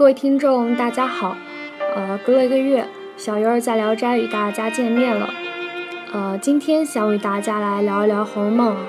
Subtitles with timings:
[0.00, 1.36] 各位听众，大家好。
[1.94, 2.88] 呃，隔了一个月，
[3.18, 5.28] 小鱼儿在聊斋与大家见面了。
[6.10, 8.86] 呃，今天想与大家来聊一聊《红楼梦》啊。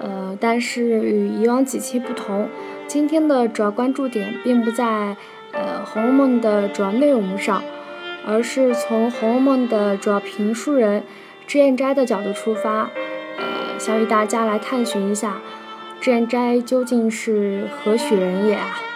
[0.00, 2.48] 呃，但是与以往几期不同，
[2.88, 5.16] 今天的主要关注点并不在
[5.52, 7.62] 呃《红楼梦》的主要内容上，
[8.26, 11.04] 而是从《红楼梦》的主要评书人
[11.46, 12.90] 脂砚斋的角度出发，
[13.38, 15.40] 呃，想与大家来探寻一下
[16.00, 18.80] 脂砚斋究竟是何许人也啊？《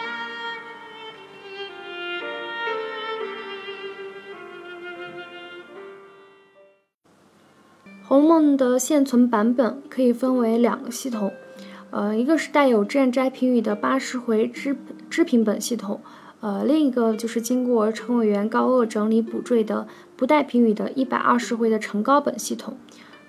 [8.24, 11.33] 梦》的现存版本可以分为两个系统，
[11.91, 14.77] 呃，一个是带有脂砚斋评语的八十回知
[15.10, 16.00] 知评本系统，
[16.41, 22.77] 呃，另一个就是经过陈委员高鹗整理补缀的不带评语的一百二十回的成高本系统。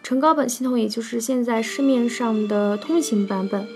[0.01, 3.67] 成高本系统也就是现在市面上的通行版本。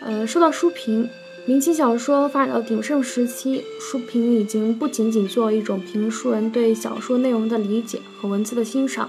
[0.00, 1.08] 呃，说到书评，
[1.46, 9.08] 明清小说发展到鼎盛时期，书评已经不仅仅作为一种评书人对小说内容的理解和文字的欣赏。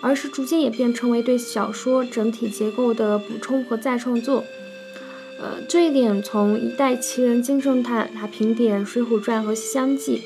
[0.00, 4.44] 而是逐渐演变成为对小说整体结构的补充和再创作。
[5.38, 10.18] 呃，这一点从一代奇人金圣叹他评点《水浒传》和《西厢记》，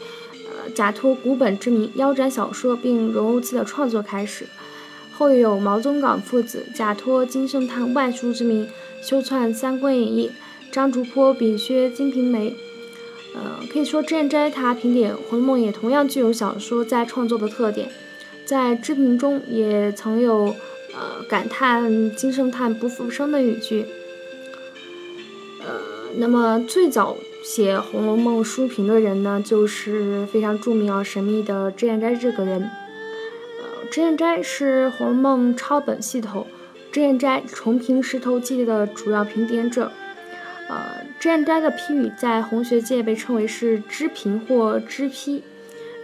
[0.49, 4.47] 呃，假托古本之名腰斩小说并融入自己的创作开始；
[5.13, 8.69] 后有毛宗岗父子假托金圣叹外书之名
[9.01, 10.33] 修篡《三国演义》，
[10.73, 12.51] 张竹坡比削《金瓶梅》。
[13.37, 17.89] 呃，可以说脂砚斋他评点《红楼梦》也同样具有小说再创作的特点。
[18.45, 20.55] 在知评中也曾有
[20.95, 23.87] 呃感叹金圣叹不复生的语句。
[25.61, 25.81] 呃，
[26.17, 32.61] 那么最早写《红楼梦》书评的人呢，就是非常著名而神秘的脂砚斋这个人。
[32.63, 36.47] 呃，脂砚斋是《红楼梦》抄本系统
[36.93, 39.91] 脂砚斋重评石头记的主要评点者。
[40.69, 45.43] 呃，脂砚斋的批语在红学界被称为是知评或知批，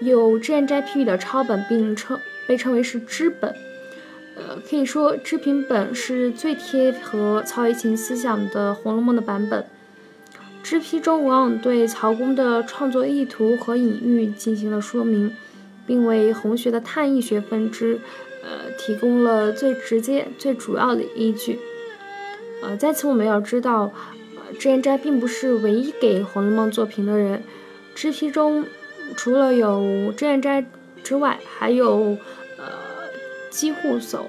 [0.01, 2.19] 有脂砚斋批语的抄本，并称。
[2.51, 3.55] 被称为是知本，
[4.35, 9.65] 呃，可以说知评本是最贴合曹雪芹思想的《红楼梦》的版本。
[10.61, 15.33] 知批中往往对曹公的创作意图和隐喻进行了说明，
[15.87, 18.01] 并为红学的探议学分支，
[18.43, 21.61] 呃，提供了最直接、最主要的依据。
[22.65, 23.93] 呃，在此我们要知道，
[24.35, 27.45] 呃，脂砚斋并不是唯一给《红楼梦》作评的人。
[27.95, 28.67] 知批中
[29.17, 30.67] 除了有脂砚斋
[31.05, 32.19] 之外，还有。
[33.51, 34.21] 姬护叟、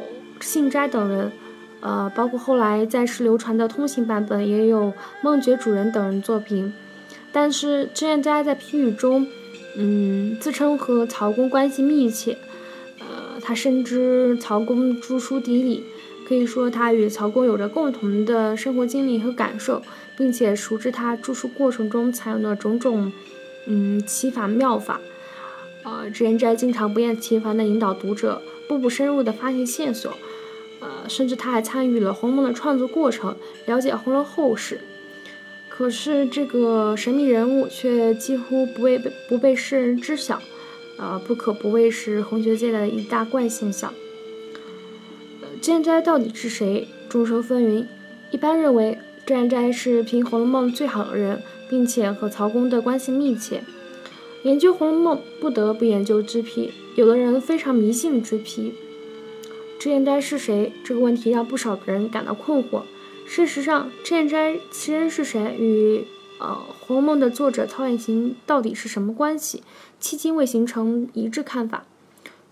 [0.41, 1.31] 信斋等人，
[1.79, 6.73] 呃，包括后来在世流传的通行版本，也有梦觉主人等人作品。
[7.31, 9.27] 但是脂砚斋在批语中，
[9.77, 12.37] 嗯，自称和曹公关系密切，
[12.99, 15.85] 呃，他深知曹公著书底里，
[16.27, 19.81] 可以说他与曹公有着共同的生活经历和感受，
[20.17, 23.13] 并且熟知他著书过程中采用的种种，
[23.67, 24.99] 嗯，奇法妙法。
[25.83, 28.41] 呃，脂砚斋经常不厌其烦地引导读者。
[28.67, 30.13] 步步深入地发现线索，
[30.79, 34.79] 呃，甚至他还参与了《红楼梦》的创作过程，了解红楼后事。
[35.67, 38.97] 可是这个神秘人物却几乎不被
[39.27, 40.41] 不被世人知晓，
[40.97, 43.93] 呃，不可不谓是红学界的一大怪现象。
[45.61, 46.87] 脂砚斋到底是谁？
[47.09, 47.85] 众说纷纭。
[48.31, 53.63] 一般认为，脂砚斋是评《红楼梦》最好的人，并且和曹公的关系密切。
[54.43, 56.71] 研究《红楼梦》不得不研究脂批。
[56.95, 58.73] 有的人非常迷信脂批，
[59.79, 60.73] 脂砚斋是谁？
[60.83, 62.81] 这个问题让不少人感到困惑。
[63.27, 66.05] 事实上，脂砚斋其人是谁，与
[66.39, 69.61] 呃《红楼梦》的作者曹雪芹到底是什么关系，
[70.01, 71.85] 迄今未形成一致看法。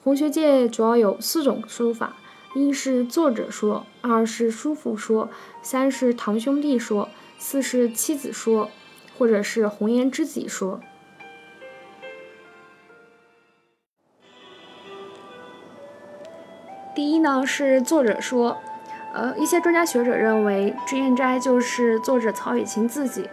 [0.04, 2.18] 红学界主要有四种说法：
[2.54, 5.30] 一是作者说，二是叔父说，
[5.64, 8.70] 三是堂兄弟说，四是妻子说，
[9.18, 10.80] 或者是红颜知己说。
[16.96, 18.58] 第一呢是作者说，
[19.14, 23.30] 呃，一些专家学者认为脂砚斋就是作者曹雪芹自己，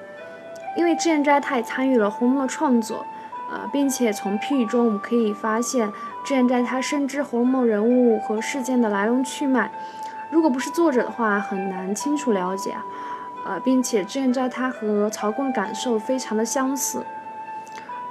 [0.77, 3.05] 因为脂砚斋他也参与了《红楼梦》的创作，
[3.51, 5.91] 呃，并且从批语中我们可以发现，
[6.23, 9.71] 脂砚斋他深知《红楼梦》人物和事件的来龙去脉，
[10.31, 12.77] 如果不是作者的话，很难清楚了解，
[13.47, 17.05] 呃，并且脂砚斋他和曹公的感受非常的相似。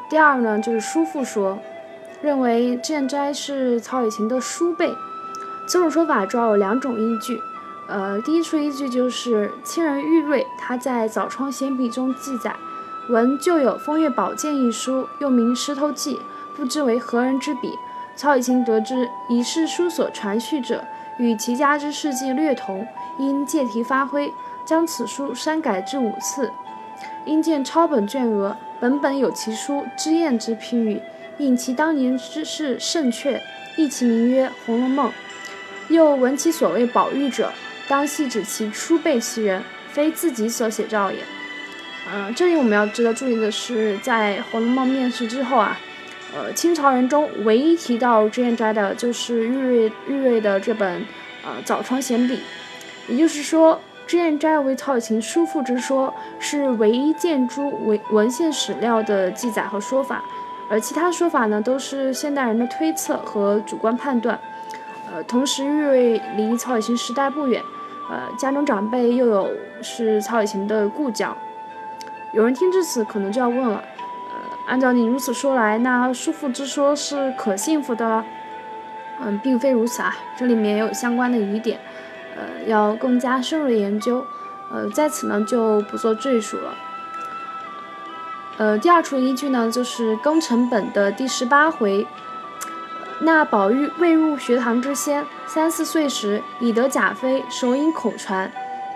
[0.10, 1.60] 第二呢就是叔父说，
[2.22, 4.92] 认为脂砚斋是曹雪芹的叔辈。
[5.68, 7.42] 这种说法主要有两种依据，
[7.88, 12.56] 呃，第一处依据就是清人玉瑞他在《早窗闲笔》中记载，
[13.10, 16.16] 闻旧有《风月宝鉴》一书，又名《石头记》，
[16.56, 17.74] 不知为何人之笔。
[18.16, 20.84] 曹雪芹得知已是书所传续者，
[21.18, 22.88] 与其家之事迹略同，
[23.18, 24.32] 因借题发挥，
[24.64, 26.52] 将此书删改至五次。
[27.26, 31.02] 因见抄本卷额，本本有其书，之验之批语，
[31.40, 33.42] 引其当年之事甚确，
[33.76, 35.10] 立其名曰《红楼梦》。
[35.90, 37.52] 又闻其所谓宝玉者，
[37.88, 41.20] 当系指其初辈其人，非自己所写照也。
[42.12, 45.78] 嗯，这里我们要值得注意的是，在《红楼梦》面世之后啊，
[46.36, 51.06] 呃，清朝人中唯一提到脂砚斋的，就是玉瑞玉瑞的这本
[51.44, 52.36] 呃《早窗闲笔》，
[53.08, 60.24] 也就是说，脂砚斋为曹雪芹叔父之说是唯一见诸文文献史料的记载和说法，
[60.70, 64.40] 而其他说法呢，都是现代人的推测和主观判断。
[65.24, 67.64] 同时玉瑞离曹雪芹时代不远，
[68.10, 69.50] 呃，家中长辈又有
[69.82, 71.36] 是曹雪芹的故交。
[72.34, 73.84] 有人听至此可能就要问了，
[74.34, 78.24] 呃，按照你如此说来，那叔父之说是可信服的？
[79.22, 81.80] 嗯，并非如此啊，这里面也有相关的疑点，
[82.36, 84.26] 呃，要更加深入的研究，
[84.70, 86.76] 呃，在此呢就不做赘述了。
[88.58, 92.06] 呃，第二处依据呢，就是庚辰本的第十八回。
[93.22, 98.52] 那宝玉未入学堂之先，三四岁时已得贾妃手引口传，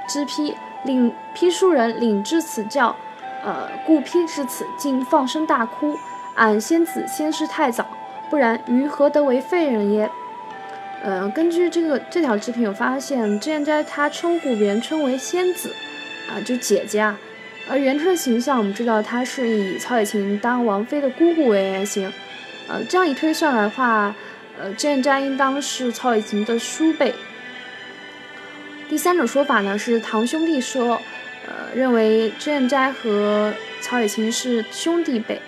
[0.07, 2.95] 知批领批书人领至此教，
[3.43, 5.97] 呃，故批至此竟放声大哭。
[6.35, 7.85] 俺仙子先逝太早，
[8.29, 10.09] 不然于何得为废人耶？
[11.01, 15.73] 呃，根据这个这条制品，我发现，之前在他称呼元春为仙子，
[16.29, 17.17] 啊，就姐姐啊。
[17.69, 22.11] 而元春的形象，我们知道她是以曹雪芹当王妃的姑姑为原型。
[22.69, 24.13] 呃，这样一推算来的话，
[24.59, 27.15] 呃，脂砚斋应当是曹雪芹的叔辈。
[28.87, 31.01] 第三种说法呢是堂兄弟说，
[31.47, 35.41] 呃，认为脂砚斋和曹雪芹是兄弟辈。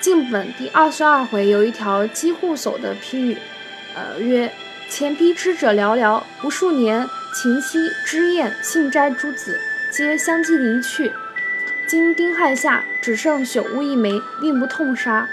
[0.00, 3.38] 晋本第二十二回有一条机户叟的批语，
[3.94, 4.50] 呃，曰：
[4.88, 9.60] 前批之者寥寥，不数年，秦夕、脂砚、信斋诸子
[9.90, 11.12] 皆相继离去，
[11.86, 15.28] 今丁亥下，只剩朽物一枚，令不痛杀。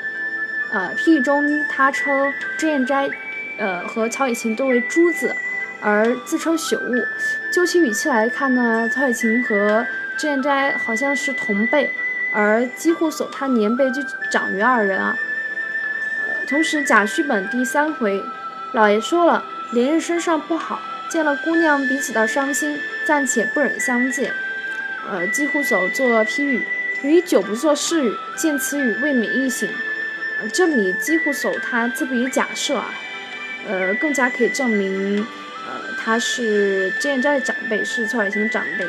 [0.72, 3.10] 呃，批语中他称脂砚斋，
[3.58, 5.36] 呃和曹雪芹都为诸子，
[5.82, 7.06] 而自称朽物。
[7.52, 9.86] 就其语气来看呢，曹雪芹和
[10.18, 11.92] 脂砚斋好像是同辈，
[12.32, 14.02] 而几乎所他年辈就
[14.32, 15.18] 长于二人啊。
[16.26, 18.24] 呃，同时贾续本第三回，
[18.72, 20.80] 老爷说了，连日身上不好，
[21.10, 24.32] 见了姑娘彼此的伤心，暂且不忍相见。
[25.10, 26.66] 呃，几乎叟作批语，
[27.02, 29.68] 余久不作是语，见此语未免易醒。
[30.50, 32.94] 这里几乎叟他自不以假设啊，
[33.68, 38.86] 呃，更加可以证明，呃，他是脂砚斋的长辈，是曹雪芹的长辈，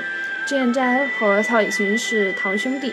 [0.46, 2.92] 脂砚斋和曹雪芹是堂兄弟。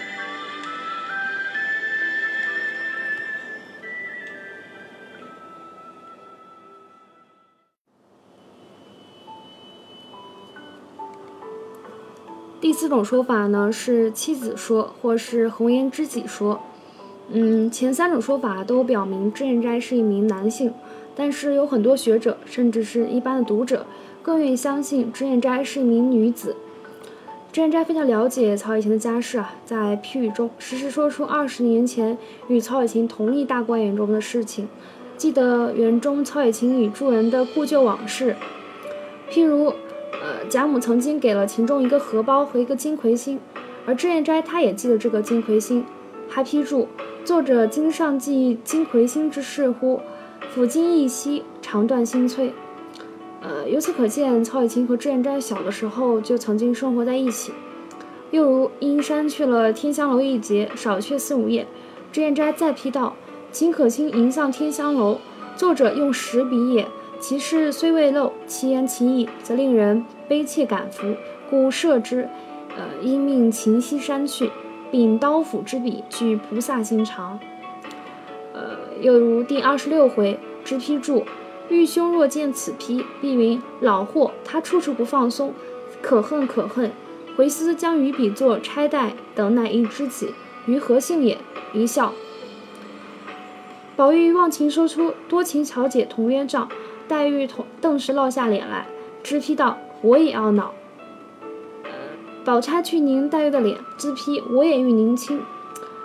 [12.62, 16.62] 第四种说法呢是妻子说，或是红颜知己说。
[17.32, 20.74] 嗯，前三种说法都表明脂砚斋是一名男性，
[21.16, 23.86] 但是有很多学者，甚至是一般的读者，
[24.24, 26.56] 更愿意相信脂砚斋是一名女子。
[27.52, 32.18] 脂砚斋非常了解曹雪芹的家世啊，在批语中时时说出二十年前
[32.48, 34.68] 与曹雪芹同一大观园中的事情，
[35.16, 38.36] 记得园中曹雪芹与诸人的故旧往事，
[39.32, 39.66] 譬如，
[40.22, 43.40] 呃，贾母曾经给了秦钟一个荷包和一个金魁星，
[43.86, 45.84] 而脂砚斋他也记得这个金魁星，
[46.30, 46.88] 还批注。
[47.26, 50.00] 作者今上记金魁星之事乎？
[50.56, 52.52] 抚今一息，肠断心摧。
[53.42, 57.52] 呃，由此可见，曹雪芹和脂砚斋小的时候就曾经生活在一起。
[58.32, 61.68] 又如阴山去了天香楼一节，少却四五页。
[62.12, 63.16] 脂砚斋再批道：
[63.52, 65.20] 秦可卿迎向天香楼，
[65.56, 66.88] 作者用实笔也。
[67.20, 71.16] 其事虽未露，其言其意，则令人悲切感服，
[71.50, 72.30] 故设之。
[72.78, 74.50] 呃，因命秦西山去。
[74.92, 77.40] 秉刀斧之笔，具菩萨心肠。
[78.54, 81.26] 呃，又如第二十六回，知批注：
[81.70, 85.54] 玉兄若见此批，必云老货，他处处不放松，
[86.02, 86.92] 可恨可恨。
[87.38, 90.34] 回思将于笔作钗黛，等乃一知己，
[90.66, 91.38] 于何幸也？
[91.74, 92.12] 一笑。
[93.96, 96.68] 宝玉忘情说出多情巧姐同冤账，
[97.08, 98.88] 黛玉同顿时落下脸来。
[99.22, 100.74] 知批道：我也懊恼。
[102.50, 105.40] 宝钗去拧黛玉的脸，自批我也欲您亲。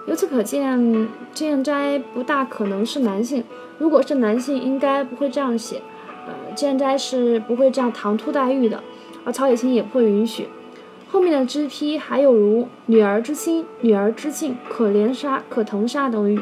[0.04, 3.42] 由此可见，脂砚斋不大可能是男性。
[3.78, 5.80] 如果是男性，应该不会这样写。
[6.26, 8.82] 呃，脂砚斋是不会这样唐突黛玉的，
[9.24, 10.48] 而曹雪芹也不会允许。
[11.10, 16.38] 后面的知批还有如女儿之心、女儿之敬、可怜杀、可疼杀等语，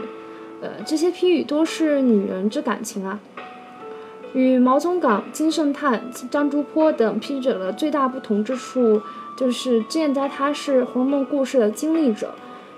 [0.61, 3.21] 呃，这些批语多是女人之感情啊。
[4.35, 9.01] 与毛宗岗、金圣叹、张竹坡等批者的最大不同之处，
[9.37, 12.35] 就是脂砚斋他是《红楼梦》故事的经历者。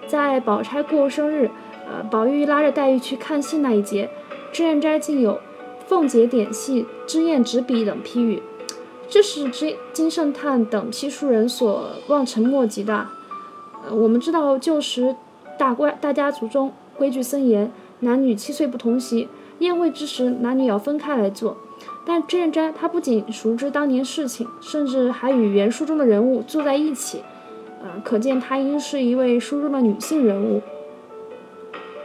[0.07, 1.51] 在宝钗过生日，
[1.87, 4.11] 呃，宝玉拉着黛玉去看戏那一节，
[4.53, 5.41] 脂砚斋竟有
[5.89, 8.43] “凤姐点戏，脂砚执笔”等批语，
[9.09, 13.07] 这是金金圣叹等批书人所望尘莫及的。
[13.87, 15.17] 呃，我们知道旧时
[15.59, 19.29] 大官大家族中规矩森严，男女七岁不同席，
[19.61, 21.57] 宴会之时男女要分开来坐。
[22.05, 27.23] 但脂砚斋他不仅熟知当年事情，甚至还与原书中的人物坐在一起。
[27.83, 30.63] 呃，可见她应是一位书中的女性人物。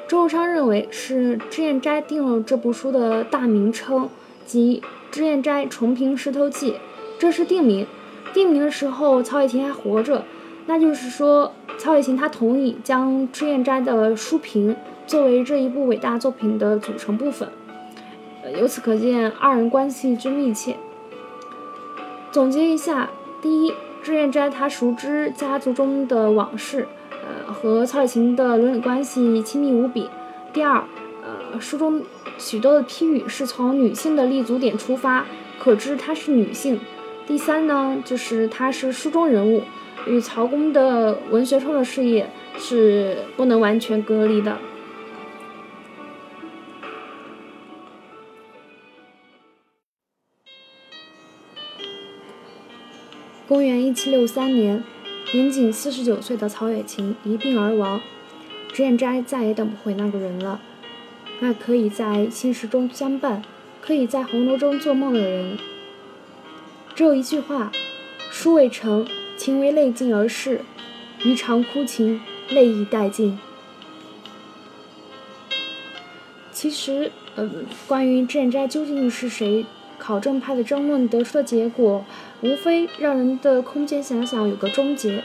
[0.07, 4.09] 周汝昌认为是脂砚斋定了这部书的大名称，
[4.45, 6.71] 即《脂砚斋重评石头记》，
[7.19, 7.85] 这是定名。
[8.33, 10.23] 定名的时候，曹雪芹还活着，
[10.65, 14.75] 那就是说，曹雪芹他同意将脂砚斋的书评
[15.05, 17.47] 作为这一部伟大作品的组成部分。
[18.59, 20.77] 由此可见二人关系之密切。
[22.31, 23.09] 总结一下，
[23.41, 23.73] 第一。
[24.01, 30.09] 脂砚斋他熟知家族中的往事，呃，和曹雪芹的伦理关系亲密无比。
[30.53, 30.85] 第二，
[31.21, 32.01] 呃，书中
[32.37, 35.25] 许多的批语是从女性的立足点出发，
[35.59, 36.79] 可知她是女性。
[37.27, 39.63] 第三呢，就是她是书中人物，
[40.07, 44.57] 与曹公的文学创作事业是不能完全隔离的。
[53.49, 54.83] 公元一七六三年，
[55.33, 57.99] 年仅四十九岁的曹雪芹一病而亡，
[58.71, 60.61] 脂砚斋再也等不回那个人了，
[61.39, 63.41] 那可以在现实中相伴，
[63.81, 65.57] 可以在红楼中做梦的人。
[66.93, 67.71] 只有一句话：
[68.29, 70.59] 书未成，情为泪尽而逝；
[71.23, 73.39] 余尝哭情，泪已殆尽。
[76.51, 77.49] 其实，呃，
[77.87, 79.65] 关于脂砚斋究竟是谁？
[79.99, 82.03] 考证派的争论得出的结果，
[82.41, 85.23] 无非让人的空间想想有个终结。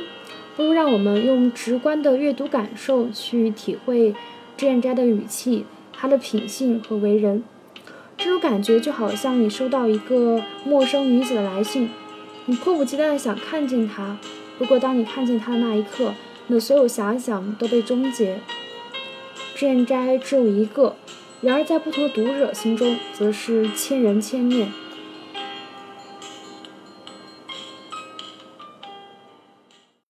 [0.56, 4.14] 不如让我们用直观的阅读感受去体会
[4.56, 7.42] 脂砚斋的语气、他的品性和为人。
[8.16, 11.90] 这种感觉就好像你收到一个陌生女子的来信，
[12.46, 14.16] 你迫不及待地想看见她。
[14.56, 16.14] 不过当你看见她的那一刻，
[16.46, 18.38] 你的所有遐想都被终结。
[19.56, 20.94] 脂砚斋只有一个。
[21.44, 24.72] 然而，在不同的读者心中，则是千人千面。